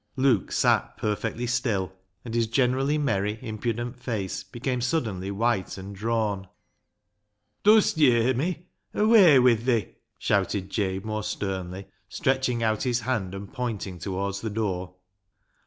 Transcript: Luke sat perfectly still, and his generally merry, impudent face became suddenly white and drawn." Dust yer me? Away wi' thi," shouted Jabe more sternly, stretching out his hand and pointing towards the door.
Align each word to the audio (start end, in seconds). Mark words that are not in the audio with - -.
Luke 0.15 0.51
sat 0.51 0.97
perfectly 0.97 1.45
still, 1.45 1.93
and 2.25 2.33
his 2.33 2.47
generally 2.47 2.97
merry, 2.97 3.37
impudent 3.39 3.99
face 3.99 4.43
became 4.43 4.81
suddenly 4.81 5.29
white 5.29 5.77
and 5.77 5.95
drawn." 5.95 6.47
Dust 7.63 7.99
yer 7.99 8.33
me? 8.33 8.65
Away 8.95 9.37
wi' 9.37 9.55
thi," 9.55 9.97
shouted 10.17 10.71
Jabe 10.71 11.05
more 11.05 11.21
sternly, 11.21 11.85
stretching 12.09 12.63
out 12.63 12.81
his 12.81 13.01
hand 13.01 13.35
and 13.35 13.53
pointing 13.53 13.99
towards 13.99 14.41
the 14.41 14.49
door. 14.49 14.95